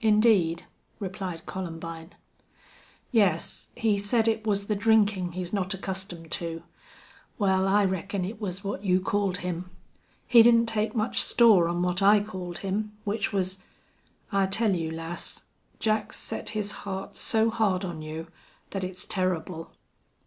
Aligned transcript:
"Indeed," 0.00 0.64
replied 0.98 1.44
Columbine. 1.44 2.14
"Yes. 3.10 3.68
He 3.76 3.98
said 3.98 4.26
it 4.26 4.46
was 4.46 4.68
the 4.68 4.74
drinkin' 4.74 5.32
he's 5.32 5.52
not 5.52 5.74
accustomed 5.74 6.30
to. 6.32 6.62
Wal, 7.38 7.68
I 7.68 7.84
reckon 7.84 8.24
it 8.24 8.40
was 8.40 8.64
what 8.64 8.82
you 8.84 9.02
called 9.02 9.36
him. 9.44 9.68
He 10.26 10.42
didn't 10.42 10.64
take 10.64 10.94
much 10.96 11.20
store 11.20 11.68
on 11.68 11.82
what 11.82 12.00
I 12.00 12.22
called 12.22 12.60
him, 12.60 12.96
which 13.04 13.34
was 13.34 13.56
wuss.... 13.58 13.64
I 14.32 14.46
tell 14.46 14.74
you, 14.74 14.90
lass, 14.92 15.42
Jack's 15.78 16.16
set 16.16 16.48
his 16.56 16.72
heart 16.86 17.18
so 17.18 17.50
hard 17.50 17.84
on 17.84 18.00
you 18.00 18.28
thet 18.70 18.82
it's 18.82 19.04
turrible." 19.04 19.72